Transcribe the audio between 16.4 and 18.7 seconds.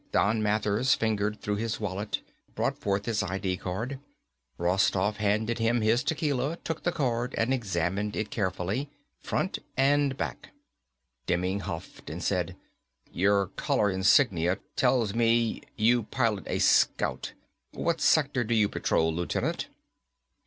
a Scout. What sector do you